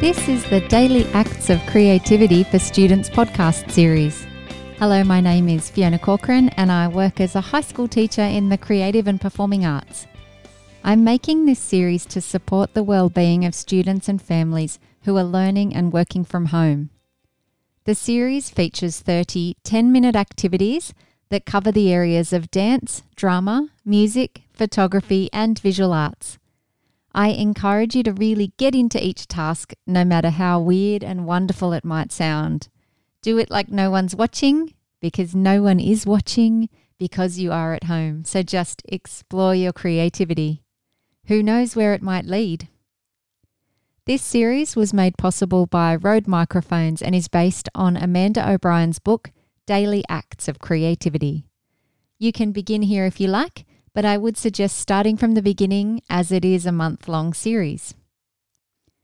[0.00, 4.26] This is the Daily Acts of Creativity for Students podcast series.
[4.78, 8.48] Hello, my name is Fiona Corcoran and I work as a high school teacher in
[8.48, 10.06] the creative and performing arts.
[10.82, 15.74] I'm making this series to support the well-being of students and families who are learning
[15.74, 16.88] and working from home.
[17.84, 20.94] The series features 30 10-minute activities
[21.28, 26.38] that cover the areas of dance, drama, music, photography, and visual arts.
[27.12, 31.72] I encourage you to really get into each task, no matter how weird and wonderful
[31.72, 32.68] it might sound.
[33.22, 37.84] Do it like no one's watching, because no one is watching, because you are at
[37.84, 38.24] home.
[38.24, 40.62] So just explore your creativity.
[41.26, 42.68] Who knows where it might lead?
[44.06, 49.30] This series was made possible by Rode Microphones and is based on Amanda O'Brien's book,
[49.66, 51.46] Daily Acts of Creativity.
[52.18, 56.02] You can begin here if you like, but I would suggest starting from the beginning
[56.08, 57.94] as it is a month long series.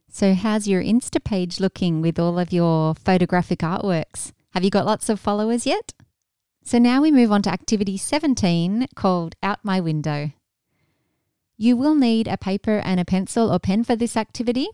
[0.09, 4.31] So, how's your Insta page looking with all of your photographic artworks?
[4.51, 5.93] Have you got lots of followers yet?
[6.63, 10.31] So, now we move on to activity 17 called Out My Window.
[11.57, 14.67] You will need a paper and a pencil or pen for this activity.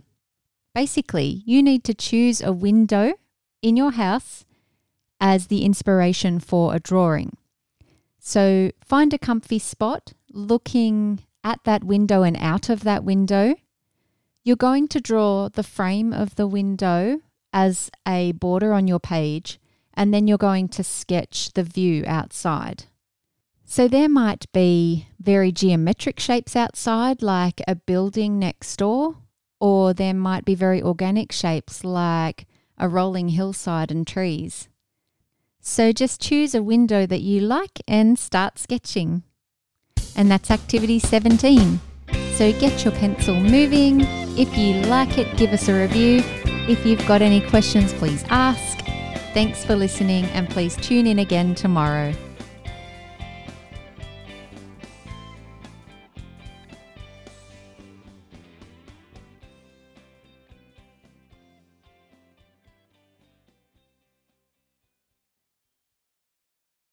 [0.76, 3.14] Basically, you need to choose a window
[3.62, 4.46] in your house
[5.20, 7.38] as the inspiration for a drawing.
[8.26, 13.56] So find a comfy spot looking at that window and out of that window.
[14.46, 17.20] You're going to draw the frame of the window
[17.52, 19.60] as a border on your page,
[19.94, 22.86] and then you're going to sketch the view outside.
[23.66, 29.18] So there might be very geometric shapes outside, like a building next door,
[29.60, 34.70] or there might be very organic shapes like a rolling hillside and trees.
[35.66, 39.24] So just choose a window that you like and start sketching.
[40.14, 41.80] And that's activity 17.
[42.34, 44.02] So get your pencil moving.
[44.38, 46.22] If you like it, give us a review.
[46.68, 48.80] If you've got any questions, please ask.
[49.34, 52.14] Thanks for listening and please tune in again tomorrow.